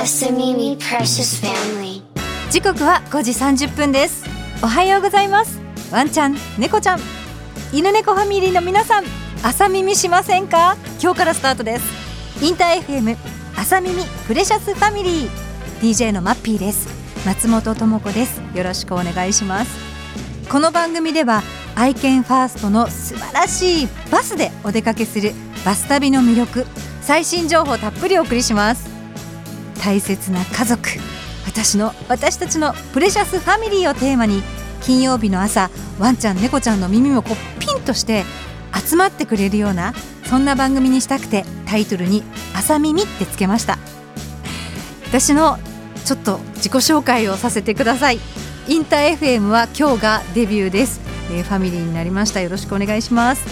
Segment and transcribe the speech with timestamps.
[0.00, 2.00] Asamimi Precious Family.
[2.50, 4.24] 時刻は5時30分です。
[4.62, 5.60] おはようございます。
[5.92, 7.00] ワンちゃん猫ちゃん。
[7.70, 9.04] 犬猫ファミリーの皆さん
[9.42, 10.78] 朝耳しませんか？
[11.02, 12.42] 今日からスタートです。
[12.42, 13.14] インター FM
[13.58, 15.30] 朝耳プレシャスファミリー。
[15.82, 16.88] DJ のマッピーです。
[17.26, 18.40] 松本智子です。
[18.54, 19.70] よろしくお願いします。
[20.48, 21.42] この番組では
[21.74, 25.32] 愛犬ファーストの素晴らしいバスでお出かけする
[25.62, 26.66] バス旅の魅力
[27.02, 28.88] 最新情報たっぷりお送りします。
[29.82, 30.88] 大切な家族。
[31.46, 34.42] 私の私たちのプレシャスファミリーをテーマに
[34.82, 38.24] 金曜日の朝ワンちゃん猫ちゃんの耳もこうピンとして
[38.72, 39.94] 集まってくれるような
[40.26, 42.22] そんな番組にしたくてタイトルに
[42.54, 43.78] 「朝耳」ってつけました。
[45.08, 45.58] 私の
[46.04, 48.20] ちょっと自己紹介をさせてください。
[48.68, 51.00] インター FM は今日がデビューです、
[51.32, 52.40] えーファミリーになりました。
[52.40, 53.42] よろしくお願いします。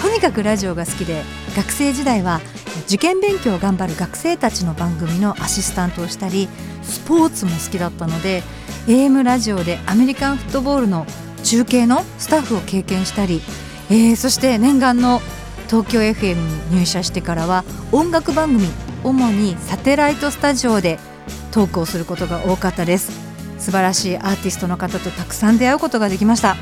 [0.00, 1.24] とにかくラジオが好きで
[1.56, 2.40] 学生時代は
[2.86, 6.48] 受験勉強を頑張る学生たちの番組のアシスタントをしたり
[6.82, 8.42] スポーツも好きだったので
[8.86, 11.06] AM ラジオでアメリカンフットボールの
[11.44, 13.40] 中継のスタッフを経験したり、
[13.90, 15.20] えーそして念願の
[15.68, 16.34] 東京 FM
[16.70, 18.68] に入社してからは音楽番組
[19.02, 20.98] 主にサテライトスタジオで
[21.50, 23.10] トークをすることが多かったです。
[23.58, 26.56] 素晴らしいアーティストの方とたくさん出会うことができました。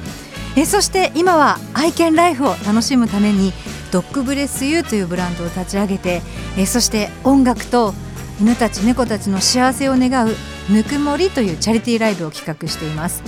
[0.56, 3.52] えそして今は愛犬ライフを楽しむために
[3.90, 6.22] ドッグブレスユーというブランドを立ち上げて
[6.56, 7.94] えーそして音楽と
[8.40, 10.34] 犬たち猫たちの幸せを願う
[10.70, 13.22] ぬくもりというチャリティーライブを企画しています。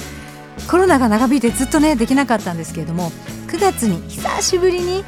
[0.71, 3.11] コロナが長引いてずっとねできなかったんですけれども
[3.49, 5.05] 9月に久しぶりに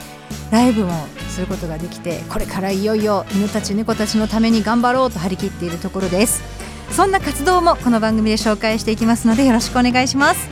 [0.51, 0.93] ライブも
[1.29, 6.43] することができてこれからいよいよ犬たち猫たちのために頑張ろうと張り切っているところです。
[6.91, 10.49] そんな活動もこの番組で紹介していきますのでよろしくお願いします。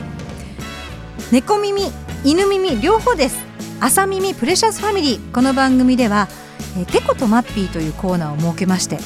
[1.31, 1.83] 猫耳
[2.23, 3.52] 犬耳両方です。
[3.85, 6.29] 朝耳プレシャスファミリーこの番組では
[6.79, 8.97] えテコとマッピーというコーナーを設けまして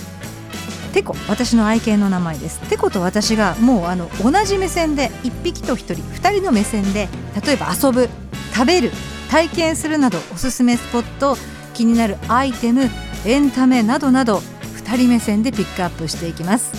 [0.93, 2.59] テコ私の愛犬の名前です。
[2.69, 7.07] テコと私がもうあの同じ目線で1匹と1人2人の目線で
[7.43, 8.07] 例えば遊ぶ
[8.53, 8.91] 食べる
[9.31, 11.37] 体験するなどおすすめスポット
[11.73, 12.87] 気になるアイテム
[13.25, 14.43] エンタメなどなど
[14.85, 16.71] 2人目線でピックアップしていきます。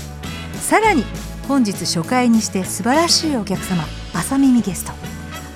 [0.60, 1.02] さらに
[1.48, 3.82] 本日初回にして素晴らしいお客様
[4.14, 4.92] 朝耳ゲスト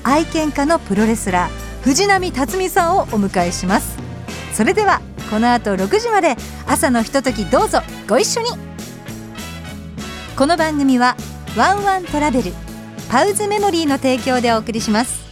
[0.03, 3.99] 愛犬家のプロレスラー藤波辰巳さんをお迎えします。
[4.55, 5.01] それでは
[5.31, 8.49] この後6時まで朝のひとときどうぞご一緒に。
[10.37, 11.17] この番組は
[11.57, 12.53] ワンワントラベル
[13.11, 15.23] パウズメモリーの提供でお送りします。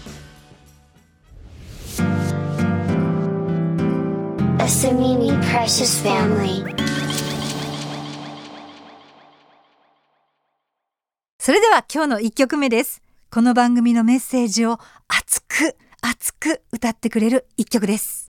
[11.39, 13.03] それでは今日の1曲目です。
[13.31, 18.29] この番組のメッセージを熱く熱く歌ってくれる1曲です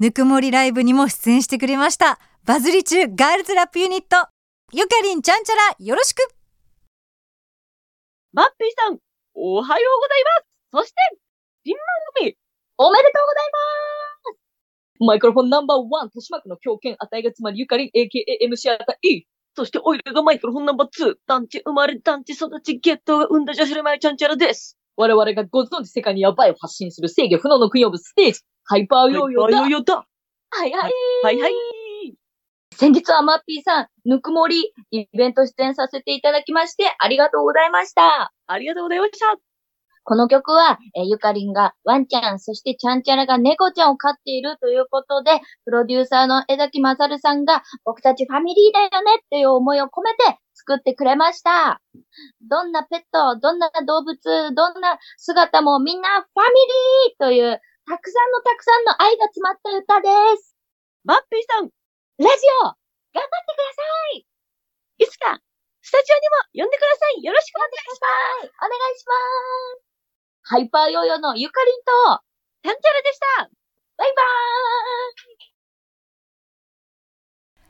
[0.00, 4.28] ぬくもりライブにも出演してくれましたバズり中ガールズラップユニット
[4.72, 6.34] ゆかりんちゃんちゃらよろしく
[8.34, 8.98] マッピーさん、
[9.34, 10.24] おはようござい
[10.72, 10.82] ます。
[10.82, 10.96] そして、
[11.64, 11.80] 新番
[12.16, 12.36] 組、
[12.78, 13.50] おめでとうござい
[14.26, 15.06] ます。
[15.06, 19.24] マイクロフォンナンバーワン、豊島区の狂犬、あたいがつまりゆかりん、AKA MC あたい。
[19.54, 24.76] そして、オイルがマイクロフォンナンバーツー、団地生まれ、団地育ち、ゲットが生んだ女子るまいちゃんちゃらです。
[24.96, 29.58] 我々がご存知世界にヤバいを発信する制御不能の金曜日ステージ、ハイパーヨーヨーだ。
[29.58, 30.06] ヨーヨーだ。
[30.50, 30.92] はいはい。
[31.22, 31.52] はいはい。
[32.76, 38.32] 先日はマッピーさん、ぬくもり、イベント出演させていただきまして、ありがとうございました。
[38.46, 39.36] ありがとうございました。
[40.06, 51.80] この曲は、えーゆかりんがワンちゃん、そしてちゃんちゃらが猫ちゃんを飼っているということで、プロデューサーの江崎まさるさんが、僕たちファミリーだよねっていう思いを込めて作ってくれました。
[52.48, 54.16] どんなペット、どんな動物、
[54.54, 56.48] どんな姿もみんなファミ
[57.08, 60.08] リーという、たくさんのたくさんの愛が詰まった歌で
[60.40, 60.56] す。
[61.04, 61.68] マッピーさん、
[62.16, 62.80] ラジオ、頑張っ
[63.12, 63.82] てくださ
[64.16, 64.26] い。
[64.98, 65.38] いつか、
[65.82, 67.22] スタジオにも呼んでください。
[67.22, 68.56] よろしくお願いします。
[68.56, 69.12] お願いしま
[69.76, 69.84] す。
[70.44, 72.24] ハイパーヨーヨーのゆかりんと、
[72.64, 73.50] ちゃんちゃらでした。
[73.96, 74.22] バイバ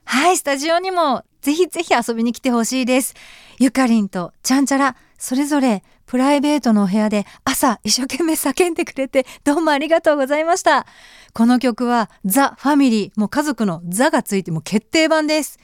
[0.04, 3.14] はい、スタジオにもぜひぜひ遊びに来てほしいです。
[3.58, 10.86] ゆかりんとちゃんちゃら、それぞれプライベートのお部屋で朝一生懸命叫んでくれてどうもありがとうございました。
[11.32, 15.58] この曲はザ・ファミリー、もう家族のザがついても決定版です。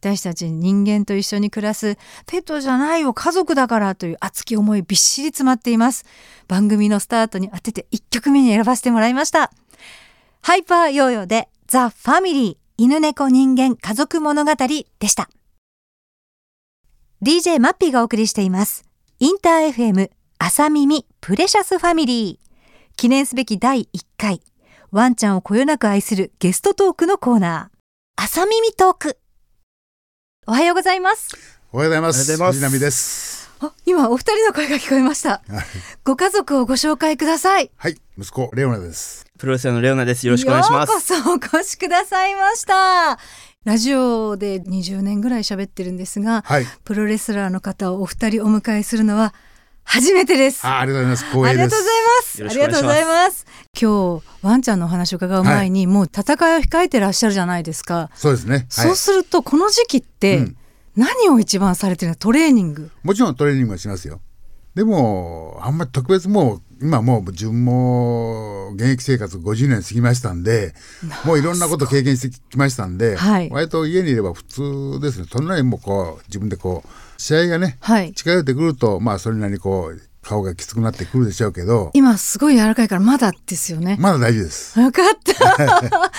[0.00, 1.96] 私たち人間と一緒に暮らす
[2.26, 6.04] ペットじゃないよ家族だからという熱き思いびっしり詰まっています。
[6.48, 9.52] 番組のスタートに当てて1曲目に選ばせてもらいました。
[10.42, 15.30] ハイパーヨーヨーでザ・ファミリー犬猫人間家族物語でした。
[17.22, 18.84] DJ マッピーがお送りしています。
[19.20, 22.50] interFM 朝みみ Precious Family。
[22.96, 24.40] 記念すべき第1回。
[24.90, 27.78] ワンちゃんをこよなく愛するゲストトークのコーナー。
[28.16, 29.18] 朝みみトーク。
[30.48, 31.28] おはようございます。
[31.70, 32.16] おはようございます。
[32.16, 33.41] おはようございます藤波です。
[33.62, 35.30] あ、今お二人の声が聞こえました。
[35.30, 35.42] はい
[36.04, 37.70] ご家族をご紹介ください。
[37.76, 39.24] はい、息子レオナです。
[39.38, 40.26] プロレスラーのレオナです。
[40.26, 41.12] よろしくお願いします。
[41.12, 43.20] ようこそお越しくださいました。
[43.64, 46.66] ラジオで20年ぐらい喋ってるんですが、はい。
[46.82, 49.32] プロレスラーの方をお二人お迎えするのは
[49.84, 50.66] 初めてです。
[50.66, 51.24] あ、ありがとうございます。
[51.26, 52.44] 光栄です。
[52.44, 53.46] ありがとうございます。
[53.80, 58.10] 今日ワンちゃんのお話を伺う前に、もう戦いを控えてらっしゃるじゃないですか。
[58.16, 58.54] そうですね。
[58.54, 58.96] はいそう。
[58.96, 60.56] するとこの時期ってうん
[60.96, 62.16] 何を一番されてるの？
[62.16, 62.90] トレーニング。
[63.02, 64.20] もちろんトレーニングはしますよ。
[64.74, 70.74] でも、あんまり特別もう、今もう自分も現役生活50年過ぎましたんで、
[71.24, 75.26] もういろんなこと経験してきましたんで、はい割と家にいれば普通ですね。
[75.30, 76.88] そんなにもうこう、自分でこう、
[77.20, 78.12] 試合がね、はい。
[78.14, 83.96] 近寄ってくると、まあそれなりにこう、顔がきつくなってくるでしょうけど、今すごい柔らかいからまだですよね。
[83.98, 84.80] まだ大丈夫です。
[84.80, 86.10] よかった。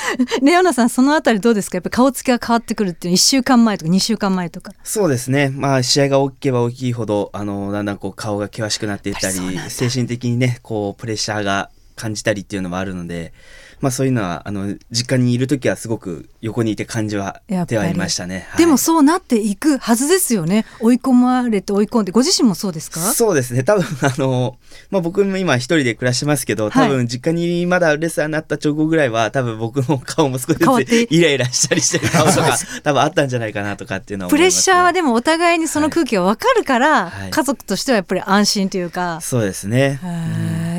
[0.41, 1.77] レオナさんそのあたりどうですか？
[1.77, 4.73] やっぱ顔つきが変わってくるっていう1週間前とか2週間前とか。
[4.83, 5.49] そうですね。
[5.49, 9.35] まあ、試合が大きければ大きいほど、あの、だんだんこう顔が険しくなっていったり
[9.69, 13.33] 精神的にね、こう、プレッシャーが感じたりっていうのもあるので、
[13.83, 18.47] まあそういうのは、あの、実家にいるときはすごく横にいて感じはではいましたね。
[18.51, 18.57] はい。
[18.59, 20.65] でもそうなっていくはずですよね。
[20.79, 22.13] 追い込まれて追い込んで。
[22.13, 23.01] ご自身もそうですか？
[23.01, 23.63] そうですね。
[23.63, 24.55] 多分、あの、
[24.89, 37.31] まあ僕も今一人で暮らしてますけど、多分実家にまだレスラーになった直後ぐらいは、多分僕の顔も少しずつイライラしたりしてる顔とか、多分あったんじゃないかなとかっていうのは思プレッシャーはでもお互いにその空気が分かるから、はい。
[37.31, 39.19] 家族としてはやっぱり安心というか。
[39.19, 39.99] そうですね。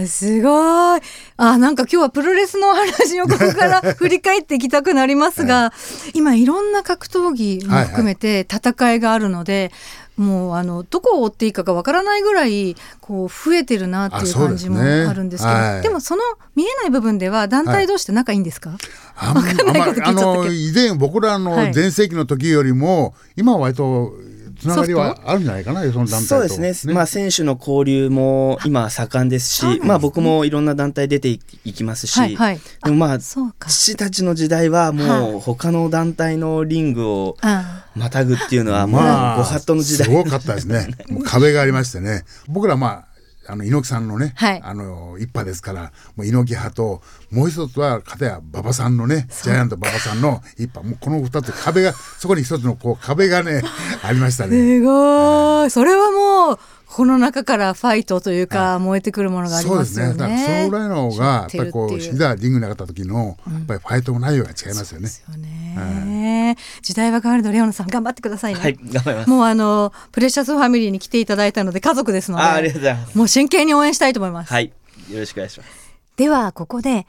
[0.06, 1.01] すごい。
[1.37, 5.73] あ、なんか今日はプロレスの話をここから 振り返っていきたくなりますが、
[6.15, 9.73] 今いろんな格闘技も含めて戦いがあるので、
[10.17, 15.83] もうあのどこを追っていいかがわからないぐらいこう増えてるなっていう感じもあるんですけど、はい。
[15.83, 16.23] でもその
[16.55, 18.77] 見えない部分では団体同士って仲いいんですか？
[19.17, 21.73] あんわかんないあの以前僕らのはい。
[21.73, 24.12] 全盛期の時よりも、今は割と
[24.59, 26.21] つながりはあるんじゃないかなその団体と。
[26.21, 26.95] そうですね。
[26.95, 29.81] まあ、選手の交流も今盛んですしすね。
[29.83, 31.39] まあ、僕もいろんな団体出てい
[31.73, 32.61] きますし、はいはい。
[32.85, 33.19] でもまあ。
[33.19, 40.89] 父たちの時代はもう他の団体のリングをあまたぐっていうのはまあご法度の時代、すごかったですね。
[41.25, 42.25] 壁がありましてね。
[42.49, 43.13] 僕らまあ
[43.46, 53.62] あの猪木さんのね、はいあの一派ですからもう猪木派ともう一つは片や馬場さんのねジャイアント馬場さんの一派もうこの二つ壁がそこに一つのこう壁がね
[54.02, 54.56] ありましたね。
[54.56, 55.70] すごい。
[55.70, 56.58] それはもう
[56.94, 60.14] この中からファイトというか燃えてくるものがありそうですますよね。
[60.14, 60.19] ね。
[60.19, 65.06] だからそのぐらいのがやっ知ぱりこういういざリングに上がった時のやっぱりファイトの内容が違いますよね。
[65.06, 68.61] ですよね、時代は変わるのレオナさん頑張ってくださいね。
[68.61, 74.52] はい頑張りますもうあのプレシャスファミリーに来ていただいたので家族ですので、あありがとうございますもう真剣に応援したいと思います。
[74.52, 74.73] はい
[75.11, 75.70] よろしくお願いします
[76.14, 77.08] ではここで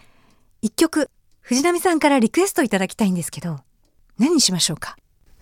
[0.64, 1.12] 一曲
[1.42, 3.60] 藤波さんからリクエストいただきたいんですけど、
[4.18, 4.96] 何にしましょうか？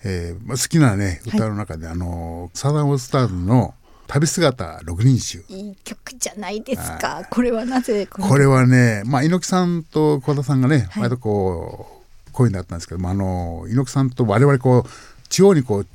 [0.03, 3.73] えーまあ、好きなね歌の中で、あのサザンオールスターズの
[4.13, 5.43] 旅姿六人衆。
[5.47, 7.27] いい曲じゃないですか。
[7.31, 11.87] これはなぜこのこれはね、まあ、猪木さんと小田さんがね、はい割とこ
[12.29, 15.87] う恋になったんですけどもあの猪木さんと我々こう地方にこう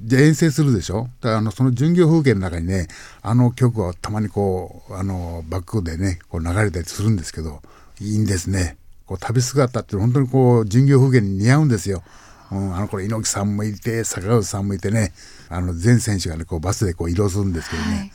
[0.00, 1.08] で遠征するでしょ？
[1.20, 2.88] だからあのその巡業風景の中にね
[3.22, 7.62] あの曲はたまにこうあのバックでねこう流れたりするんですけど
[8.00, 12.02] いいんですねこう旅姿って本当にこう巡業風景に似合うんですよ。
[12.50, 15.12] うん、あの頃猪木さんもいて坂口さんもいてね
[15.48, 18.12] あの全選手がねこうバスでこう移動するんですけどね、はい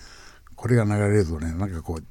[0.55, 2.03] これが流れるとねなんかこう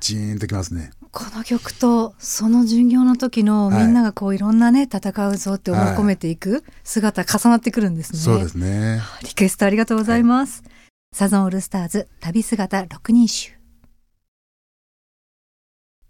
[0.00, 0.90] ジーンときますね。
[1.12, 8.18] この曲とその巡業の時のみんながこういろんなね戦うぞって思い込めていく姿重なってくるんですね。
[8.18, 9.00] そうですね。
[9.22, 10.64] リクエストありがとうございます。
[11.14, 13.52] サザンオールスターズ旅姿六人衆。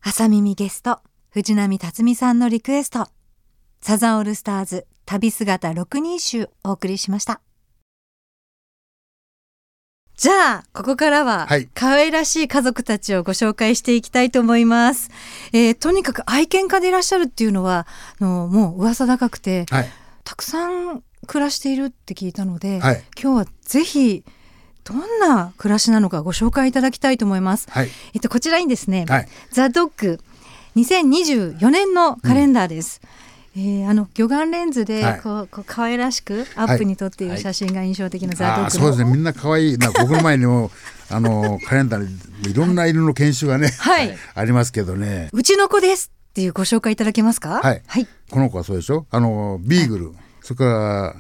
[0.01, 1.01] 朝耳ゲスト
[1.31, 3.07] 藤波辰巳さんのリクエスト。
[3.81, 7.43] サザンオールスターズ旅姿六人衆お送りしました。
[10.17, 15.11] じゃあ、ここからは、はい可愛らしい家族たちをご紹介していきたいと思います。
[15.53, 17.87] えーとにかく愛犬家でいらっしゃるっていうのは、
[18.21, 19.89] あのもう噂高くて、はい。
[20.25, 23.05] たくさん暮らしているって聞いたので、はい。
[23.21, 24.25] 今日はぜひ
[24.85, 27.67] どんな暮らしなのかご紹介いただきたいと思います。
[27.71, 27.91] はい。
[28.15, 29.29] えっとこちらにですね、はい。
[29.51, 30.21] ザドッグ
[30.77, 33.03] 2024年のカレンダーです。
[33.55, 35.21] えーあの魚眼レンズではい。
[35.21, 39.11] こう,、こう可愛らしくアップに撮っている写真が印象的なザドッグの、ああそうですね。
[39.11, 39.79] みんな可愛い。
[39.79, 40.71] な僕の前にも
[41.11, 42.03] あのカレンダー
[42.47, 44.17] にいろんな色の研修がね、はい。
[44.35, 45.29] ありますけどね。
[45.33, 47.61] うちの子ですっていうご紹介いただけますか？
[47.63, 47.83] はい。
[47.87, 49.07] はい、この子はそうでしょ？
[49.11, 51.17] あのビーグル、それから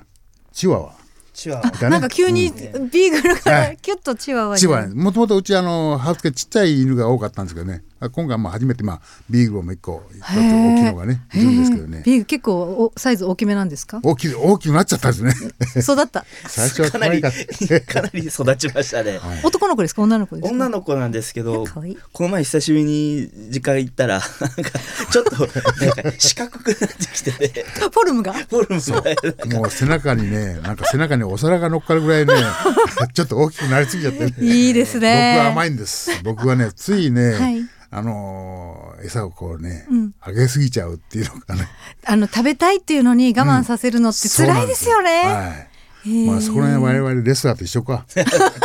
[0.55, 0.93] チワワ。
[1.35, 1.63] チワワ。
[1.71, 1.89] だね。
[1.91, 2.51] なんか急に
[2.91, 3.69] ビーグルかはい。
[3.73, 4.61] らキュッとチワワに。
[4.61, 4.89] チワワ。
[4.89, 12.03] もともとうちあのハウスケちっちゃい犬が多かったんですけどね今回まあ初めてまあビーグルも一個大きいのがねいるんですけどね。
[12.05, 14.01] ビーグ結構おサイズ大きめなんですか？
[14.03, 15.33] 大きい大きくなっちゃったんですね。
[15.81, 16.25] 育った。
[16.49, 19.21] 最初はかなり可愛かったかなり育ちましたね。
[19.45, 20.03] 男の子ですか？
[20.03, 20.53] 女の子ですか？
[20.55, 21.65] 女の子なんですけど
[22.13, 24.79] この前久しぶりに実家行ったらなんか
[25.11, 27.65] ちょっとなんか四角くなってきてて。
[27.65, 28.33] フォルムが？
[28.33, 32.35] フォルムがもう背中にねなんか背中にお皿が乗っかるぐらいね
[33.15, 34.35] ちょっと大きくなりすぎちゃってね。
[34.41, 35.35] いいですね。
[35.37, 36.11] 僕は甘いんです。
[36.23, 37.63] 僕はねついね、はい
[37.95, 40.15] あのー餌をこうね、うん。
[40.21, 41.69] あげすぎちゃうっていうのがね。
[42.07, 45.03] あの食べたいっていうのに我慢させるのって辛いですよ。
[45.03, 46.27] ね、そうなんはい。
[46.27, 48.07] まあそこら辺我々レスラーと一緒か。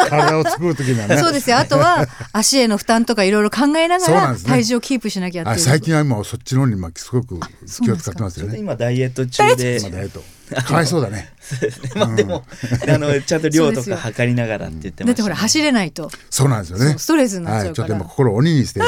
[0.09, 1.17] 体を作る時にはね。
[1.17, 1.57] そうですよ。
[1.57, 5.55] あとは足への負担とかいろいろ考えながら体重をキープしなきゃっていう。
[5.55, 7.39] あ最近は今そっちの方に今すごく
[7.83, 9.79] 気を使ってますちょっとよね今ダイエット中で。
[9.81, 10.23] まあダイエット
[10.55, 11.33] かわいそうだね。
[11.39, 11.91] そうですね。
[11.95, 12.45] まあでも、
[12.87, 16.09] あの ちゃんと量とか測りながらって言ってました、ね、だってほら走れないと。
[16.29, 16.85] そうなんですよね。
[16.91, 18.81] そうストレスになっはい、ちょっとちゃうから、今心を鬼にして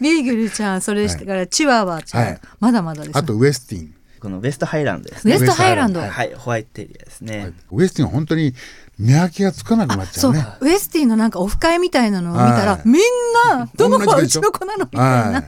[0.00, 2.40] ビ ーグルちゃんそれしてからチワワちゃん、はい。
[2.60, 3.94] まだまだですあとウエスティン。
[4.18, 5.34] このウエストハイランドですね。
[5.34, 6.34] ウエストハイランド、はい。
[6.36, 8.54] ホワイトテリアですね、ウエスティンは本当に
[8.98, 10.30] 見分けがつかなくなっちゃそう。
[10.32, 12.82] うねウエスティンのなんかオフ会みたいなのを見たら、はい。
[12.84, 13.02] みん
[13.50, 14.86] な どの子はうちの子なの？
[14.86, 15.44] みたいはな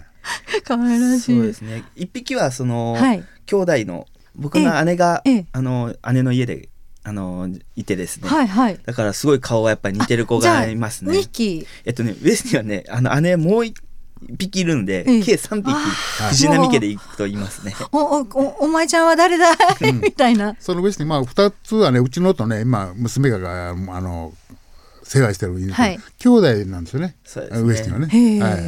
[0.64, 1.36] 可愛らしい。
[1.36, 1.84] そうですね。
[1.96, 3.24] 一匹はその、はい。
[3.46, 4.06] 兄弟の
[4.38, 5.46] 僕の姉が、ええ。
[5.52, 6.68] あの姉の家で
[7.04, 8.78] あのいてですね、はいはい。
[8.84, 13.74] だからすごい顔がやっぱり似てる子がいます2ね匹えっとねウエスティンはねあの姉もう一
[14.20, 15.22] 匹いるんで、ええ。
[15.22, 17.74] 計3匹あ藤波家で行くと言いますね。
[17.92, 19.56] おおおお前ちゃんは誰だい、
[20.02, 20.54] みたいな。
[20.60, 24.32] そのウエスティンまあ2つはねうちのとね今娘ががあの
[25.08, 25.98] 世話してる犬、はい。
[26.18, 27.16] 兄弟なんですよね。
[27.24, 27.68] そうですね。
[27.68, 28.08] ウエスティンはね。
[28.12, 28.62] へはい。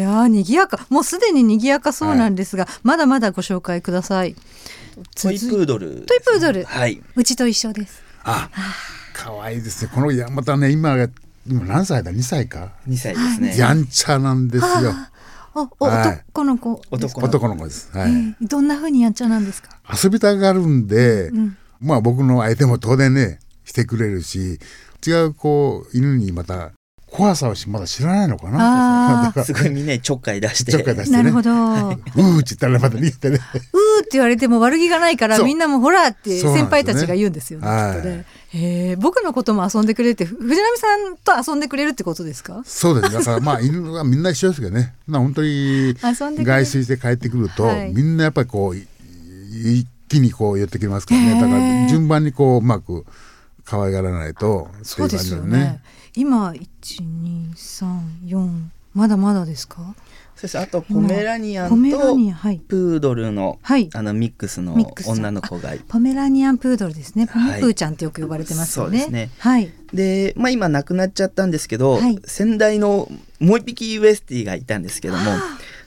[0.00, 0.86] え、あ賑やか。
[0.88, 4.34] もうすでに賑やかそうなんですが、まだまだご紹介ください
[5.20, 6.02] トイプードル。
[6.02, 6.64] トイプードル。
[6.64, 7.02] はい。
[7.16, 8.02] うちと一緒です。
[8.22, 8.48] あ。
[9.12, 9.90] 可愛いですね。
[9.94, 11.08] このいやまたね今が
[11.46, 12.72] 今何歳だ？2歳か。
[12.88, 13.56] 2歳ですね。
[13.56, 14.92] やんちゃなんですよ。
[15.54, 16.08] おお、はい。
[16.32, 16.82] 男の子。
[16.90, 18.10] 男の男の子です、はい。
[18.10, 19.78] えーどんな風にやんちゃなんですか？
[20.02, 21.56] 遊びたがるんで、ん。
[21.80, 24.58] まあ僕の相手も当然ねしてくれるし
[25.06, 26.72] 違うこう犬にまた
[27.14, 29.28] 怖さをしまだ知らないのかな。
[29.28, 29.44] あー。
[29.44, 30.72] すごいみんなにちょっかい出して。
[30.72, 31.22] ちょっかい出してね。
[31.22, 33.38] なるほど、うーっうーって言ったらまた逃げてね。
[34.02, 37.94] て言われても悪気がないからみんなもほらって先輩たちが言うんですよねはい。
[37.94, 38.24] きっとね。
[38.48, 42.64] へえ僕のことも遊んでくれてふ藤波さんと遊んでくれるってことですか？
[42.66, 43.12] そうです。
[43.12, 44.94] だからまあ犬はみんな一緒ですけどね。
[45.06, 47.92] まあ本当に外出して帰ってくると、はい。
[47.94, 48.88] みんなやっぱりこうい
[49.52, 51.40] 一気にこう寄ってきますからね。
[51.40, 53.04] だから順番にこううまく
[53.64, 55.80] 可愛がらないとそういう感じね
[56.16, 58.60] 今1234
[58.94, 59.94] まだまだですか？
[60.36, 63.88] そしてあとポメラニアンとプードルの,、はい。
[63.94, 64.74] あのミックスの
[65.06, 67.26] 女の子がいポメラニアンプードルですね。
[67.26, 69.30] ポメはいプーちゃんってよく呼ばれてますよね、そうですね。
[69.38, 69.70] はい。
[69.92, 72.18] で、まあ、今亡くなっちゃったんですけど、はい。
[72.24, 73.08] 先代の
[73.40, 75.22] もう一匹ウエスティがいたんですけども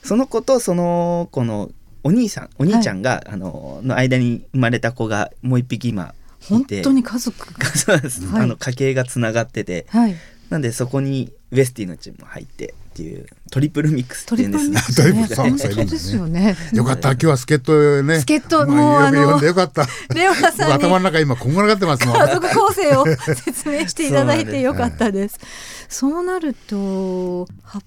[0.02, 1.70] その子とその子の
[2.04, 6.14] お兄さんお兄ちゃんが、あのの間に生まれた子がもう一匹今
[6.48, 7.36] 本当に家族。
[7.76, 8.42] そうです、はい。
[8.42, 9.86] あの家系がつながってて。
[9.88, 10.16] はい。
[10.50, 15.12] なんでそこにウエスティのチームも入ってっていうトリプルミックスってトリプルいうんですね。
[15.12, 15.28] ミックスね。
[15.28, 16.56] トリプルそう本そういうのね当ですよね。
[16.72, 17.10] よかった。
[17.12, 18.20] 今日は助っ人ね。
[18.20, 18.66] 助っ人。
[18.66, 19.86] まもうあのよく呼んでよかった。
[20.14, 20.72] レオナさんに。
[20.74, 22.16] 頭の中今こんがらがってますもん。
[22.16, 25.38] 家族構成を説明していただいてよかったです。
[25.88, 27.82] そうなると8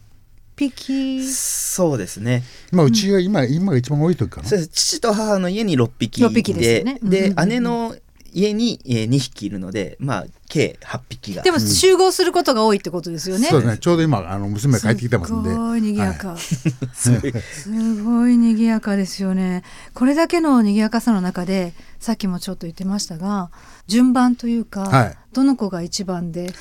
[0.55, 2.43] 匹そうですね。
[2.71, 4.47] まあうちが今今が一番多い時かな。
[4.47, 4.69] そうです。
[4.69, 6.99] 父と母の家に6匹6匹ですよね。
[7.01, 7.95] うんうんうんで姉の
[8.33, 11.43] 家にえー2匹いるのでまあ計8匹が。
[11.43, 13.47] でも集合することが多いってことですよね。
[13.47, 13.77] そうですね。
[13.77, 15.49] ちょうど今あの娘が帰ってきてますんで。
[15.49, 17.33] すごい賑やか、すごい。
[17.41, 19.63] すごい賑やかですよね。
[19.93, 23.51] これだけの賑やかさの中でさっきもちょっと言ってましたが
[23.87, 25.17] 順番というか、はい。
[25.33, 26.53] どの子が一番で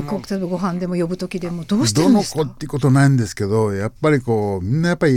[0.00, 2.44] でこう例えばご飯でも呼ぶ時でもどうしてるどのんですか？
[2.44, 5.12] 子ってことないんですけどやっぱりこうみんなやっぱり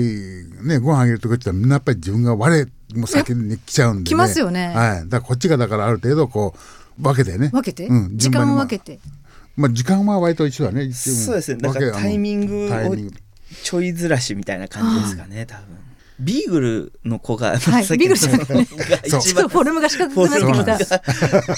[0.64, 2.66] ねご飯あげるときってみんなやっぱり自分が我
[2.96, 4.68] もう先に来ちゃうんで、ね、来ますよね。
[4.68, 6.56] はい、だからこっちがだからある程度こ
[7.00, 7.50] う分けてね。
[7.50, 9.00] 分けて、うん時間を分けて？
[9.56, 11.62] まあ時間は割と一緒だねそうですね。
[11.62, 13.14] だからタイミングをタイミング。
[13.64, 15.66] ちょいずらしみたいな感じですかね多分
[16.20, 18.66] ビーグルの子が、はいビーグルさんがね。
[18.66, 19.20] がそう。
[19.20, 20.96] 一番フォルムが四角くなってきた。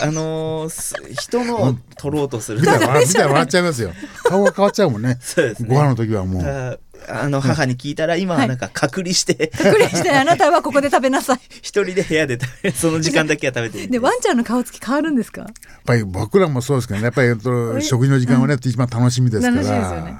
[0.05, 2.59] あのーす人のを取ろうとする。
[2.59, 3.07] 見たら笑っ
[3.47, 3.91] ちゃいますよ。
[4.25, 5.17] 顔が変わっちゃうもんね。
[5.21, 5.69] そうですね。
[5.69, 6.43] ご飯の時はもう。
[6.43, 9.47] ああの母に聞いたら今はなんか隔離して。
[9.47, 11.39] クリアしてあなたはここで食べなさい。
[11.61, 15.41] 一人で部屋で食べその時間だけは食べていいんでワンちゃんの顔つき変わるんですか？
[15.43, 15.51] やっ
[15.85, 17.05] ぱり僕らもそうですけどね。
[17.05, 19.55] やっぱりえっと食事の時間はね、一番楽しみですから。
[19.55, 20.17] 楽しみですよね。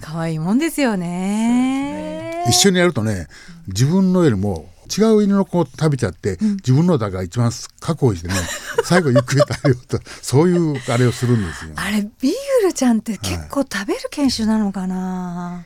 [0.00, 2.09] 可愛いもんですよね。
[2.48, 3.26] 一緒にやるとね
[3.68, 8.34] 自分のよりも違う犬の子を食べちゃって、自分のだから一番確保してね
[8.82, 11.70] 最後ゆっくり食べようとそういうあれをするんですよ。
[11.76, 12.32] あれビー
[12.62, 15.64] グルちゃんって結構食べる犬種なのかな？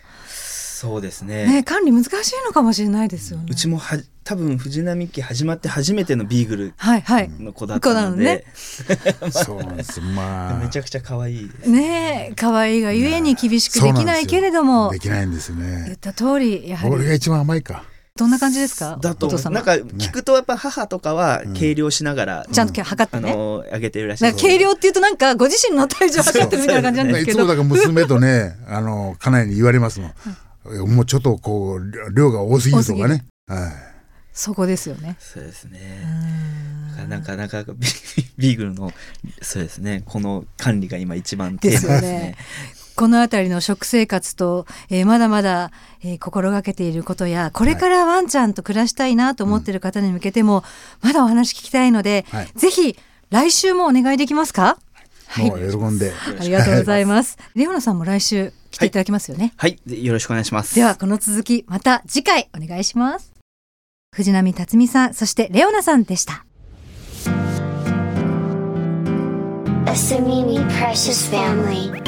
[0.85, 2.13] そうですねね管理難しい
[2.45, 7.29] のかもしれないですよねうちもは多分藤波家始まって初めてのビーグルはいはい。
[7.39, 8.47] の子だったので、
[9.31, 10.59] そうなんですまあ。
[10.59, 11.51] めちゃくちゃ可愛い。
[11.67, 14.91] ねえ可愛いがゆえに厳しくできないけれども。
[14.91, 16.95] できないんですよ言っねた通りやはり。
[16.95, 17.85] 俺が一番甘いか。
[18.17, 18.97] どんな感じですか？
[19.03, 24.35] だとなんか聞くとやっぱ母とかは計量しながら、ちゃんと測ってあね、のあげてるらしい。
[24.37, 27.39] 計量っていうとなんかご自身の体重測ってるみたいな感じなんですけど。
[27.41, 30.13] いつもだから娘とねあの家内に言われますも
[30.87, 33.25] ん、もうちょっとこう量が多すぎるとかね。
[33.49, 33.94] はい
[34.35, 35.17] そこですよね。
[35.21, 36.05] そうですね。
[37.09, 37.23] なん。
[37.23, 37.75] かなか ビ
[38.37, 38.93] ビーグルの
[39.41, 40.03] そうですね。
[40.07, 42.19] この管理が今一番テーマですですよね。
[42.19, 42.37] ね。
[42.97, 45.71] この辺りの食生活と、えーまだまだ、
[46.03, 50.65] えー心がけていることやこれからワンちゃんと暮らしたいなと思っている方に向けても、
[51.01, 52.49] まだお話聞きたいので、はい。
[52.57, 52.97] ぜひ
[53.31, 54.79] 来週もお願いできますか？
[55.29, 55.47] はい。
[55.51, 57.39] もう喜んで、ありがとうございます。
[57.55, 59.53] レオナさんも来週来ていただきますよね。
[59.57, 59.79] はい。
[59.87, 60.75] でよろしくお願いします。
[60.75, 63.34] ではこの続きまた次回お願いします。
[64.15, 66.47] 藤波辰巳さんそしてレオナさんでした。
[69.87, 72.03] Asamimi Precious Family.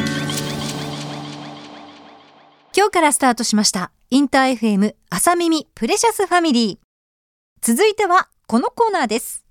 [2.76, 6.86] 今日からスタートしましたインター FM 朝耳プレシャスファミリー
[7.60, 9.44] 続いてはこのコーナーです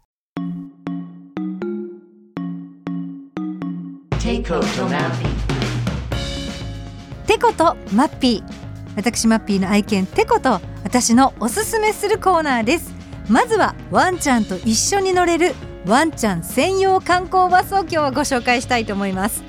[7.27, 8.64] テコとマッピー
[8.95, 12.93] 私マッピーの愛犬テコと私のおすすめするコーナーです。
[13.29, 15.53] まずはワンちゃんと一緒に乗れる
[15.85, 19.43] ワンちゃん専用観光バスを今日はご紹介したいと思います。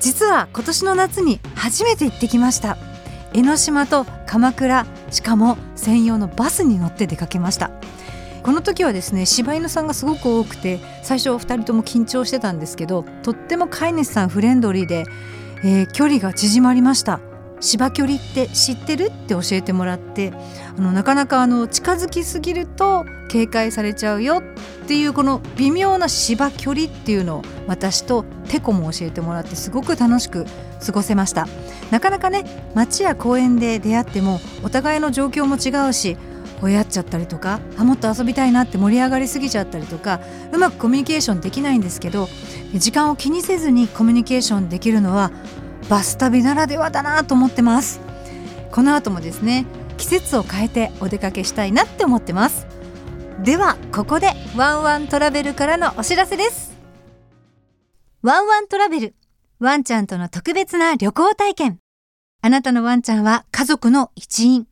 [0.00, 2.76] 実は今年の夏に初めて行ってきました。
[3.32, 7.70] 江ノ島と鎌倉しかも専用のバスに乗って出かけました。
[8.42, 15.04] この時はですね柴犬さんがすごく多くて最初2人とも緊張してたんですけどとっても飼い主さんフレンドリーで、
[15.62, 17.20] えー距離が縮まりました。
[17.60, 19.06] 芝距離って知ってる？
[19.06, 20.32] って教えてもらって
[20.76, 24.42] あのなかなかあの近づきすぎると警戒されちゃうよ。
[24.84, 30.46] っていうこの微妙な芝距離っていうのを私とテコも教えてもらってすごく楽しく
[30.84, 31.46] 過ごせました。
[31.90, 36.16] なかなかね街や公園で出会ってもお互いの状況も違うし
[36.62, 40.20] 追い合っちゃったりとかあもっと遊びたいなって盛り上がりすぎちゃったりとか
[40.52, 42.28] うまくコミュニケーションできないんですけど
[42.74, 45.30] 時間を気にせずにコミュニケーションできるのは
[45.90, 48.00] バス旅ならではだなと思ってます。
[48.70, 49.66] この後もですね
[49.98, 52.68] 季節を変えてお出かけしたいなって思ってます。
[53.42, 56.78] ではここでワンワントラベルからのお知らせです。
[58.22, 59.14] ワンワントラベル
[59.58, 61.80] ワンちゃんとの特別な旅行体験。
[62.40, 64.68] あなたのワンちゃんは家族の一員。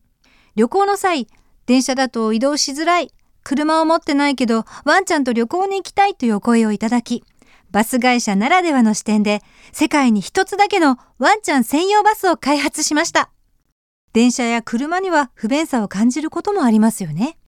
[0.55, 1.27] 旅行の際
[1.67, 3.13] 電車だと移動しづらい。
[3.43, 7.25] 車を持ってないけどワンちゃんと旅行に行きたいというお声をいただき
[7.71, 13.31] バス会社ならではの視点で世界に一つだけのワンちゃん専用バスを開発しました。
[14.13, 17.39] 電車や車には不便さを感じることもありますよね。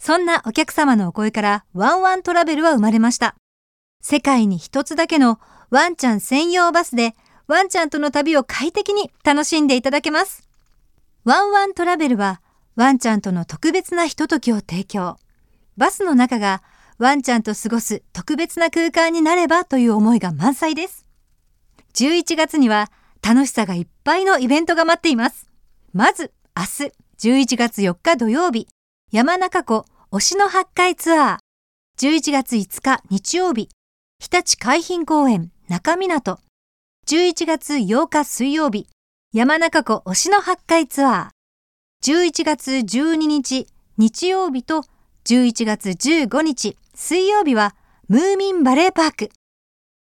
[0.00, 3.34] そんなお客様のお声からワンワントラベルは生まれました。
[4.02, 7.14] 世界に一つだけのワンちゃん専用バスで
[7.46, 10.48] ワンちゃんとの旅を快適に楽しんでいただけます。
[11.24, 12.40] ワンワントラベルは
[12.76, 15.18] ワンちゃんとの特別なひとときを提供。
[15.76, 16.62] バスの中が
[16.98, 21.06] ワンちゃんと過ごす特別な空間になればという思いが満載です。
[21.94, 22.90] 11月には
[23.22, 25.48] 楽しさがいっぱいのイベントが待っています。
[25.92, 28.66] まず明日11月4日土曜日
[29.12, 31.38] 山中湖推しの八海ツアー。
[32.00, 33.68] 11月5日日曜日
[34.18, 36.40] 日立海浜公園中港
[37.06, 38.88] 11月8日水曜日
[39.32, 42.12] 山中湖推しの八海ツアー。
[42.12, 44.84] 11月12日日曜日と
[45.28, 47.76] 11月15日水曜日は
[48.08, 49.28] ムーミンバレーパーク。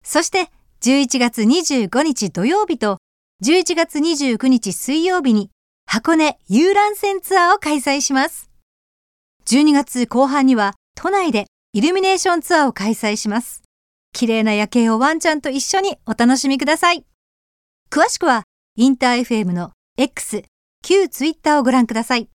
[0.04, 0.50] そして
[0.80, 2.98] 11月25日土曜日と
[3.44, 5.50] 11月29日水曜日に
[5.86, 8.50] 箱根遊覧船ツアーを開催します。
[9.46, 13.62] 12月後半には都内でイルミネーションツアーを開催します。
[14.12, 17.04] 綺麗な夜景をワンちゃんと一緒にお楽しみください。
[17.88, 18.42] 詳しくは
[18.74, 20.42] インター FM の X
[20.82, 22.28] 旧ツイッターをご覧ください。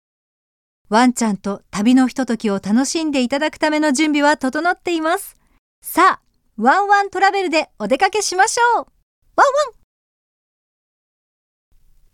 [0.90, 5.36] ワンちゃんと旅のひとときを楽しんでいただくための準備は整っています。
[5.82, 8.84] さあワンワントラベルでお出かけしましょう。
[8.84, 9.78] ワンワン。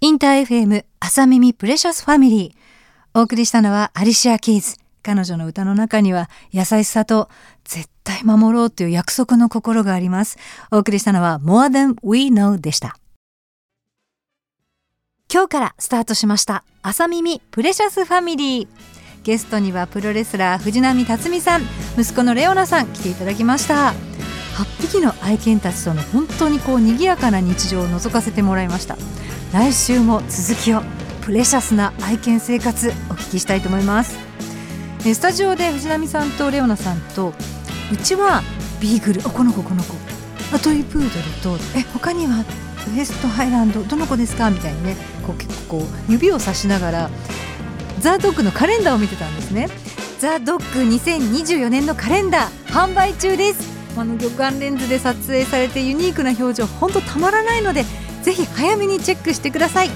[0.02, 3.20] interFM 朝みみ Precious Family。
[3.20, 4.78] お送りしたのはアリシア・キーズ。
[5.04, 7.30] 彼女の歌の中には優しさと
[7.66, 10.38] 絶対守ろうという約束の心があります。
[10.72, 12.98] お送りしたのは More Than We Know でした。
[15.34, 16.64] 今日からスタートしました。
[16.84, 18.68] 朝耳プレシャスファミリー
[19.24, 21.64] ゲストにはプロレスラー藤波辰巳さん。
[21.98, 22.88] 息子のレオナさん。
[22.94, 23.96] 来ていただきました。
[24.58, 28.96] 8匹の愛犬たちとの本当にこう賑やかな日常を覗かせてもらいました。
[29.52, 30.84] 来週も続きを
[31.24, 34.16] プレシャスな愛犬生活お聞きしたいと思います。
[35.00, 37.34] スタジオで藤波さんとレオナさんと
[37.92, 38.44] うちは
[38.80, 39.96] ビーグルこの子この子。
[40.54, 42.46] あトイプードルとえ他には？
[42.96, 44.50] ウエストハイランドどの子ですか？
[44.50, 47.10] みたいにねこう結構こう指をさしながら
[48.00, 49.70] ザ・ドッグのカレンダーを見てたんですね。
[50.20, 53.74] ザ・ドッグ2024年のカレンダー販売中です。
[53.98, 57.86] あの魚眼レンズで撮影されてユニークな表情本当たまらないので
[58.24, 59.90] ぜひ早めにチェックしてください。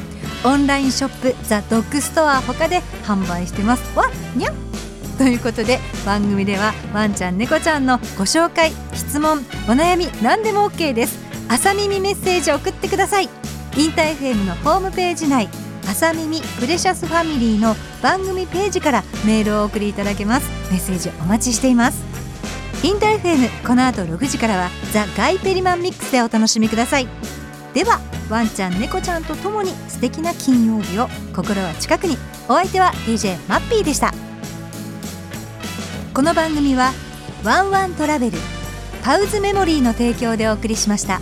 [0.46, 3.98] オンラインショップザ・ドッグストア他で販売してます。
[3.98, 4.56] わにゃん。
[5.18, 11.17] ということで番組ではワンちゃん猫ちゃんのご紹介質問お悩み何でも OK です。
[11.50, 13.30] 朝みみメッセージを送ってください。
[13.78, 15.48] インタ FM のホームページ内
[15.88, 20.50] 朝耳プレシャスファミリーの番組ページからメールをお送りいただけます。
[20.72, 22.04] メッセージお待ちしています。
[22.84, 27.08] インタ FM この後6時からは The Guy Perryman Mix でお楽しみください。
[27.74, 32.18] ではワンちゃん猫ちゃんとともに素敵な金曜日を心は近くに。
[32.50, 34.14] お相手は DJ マッピーでした。
[36.14, 36.92] この番組は
[37.44, 38.38] ワンワントラベル
[39.04, 41.22] パウズメモリーの提供でお送りしました。